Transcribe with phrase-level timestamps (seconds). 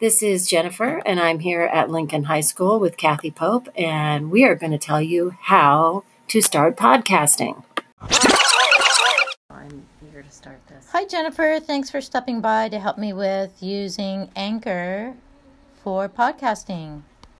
[0.00, 4.44] This is Jennifer, and I'm here at Lincoln High School with Kathy Pope, and we
[4.44, 7.62] are going to tell you how to start podcasting.
[9.50, 10.88] I'm eager to start this.
[10.90, 11.60] Hi, Jennifer.
[11.60, 15.14] Thanks for stopping by to help me with using Anchor
[15.84, 17.02] for podcasting.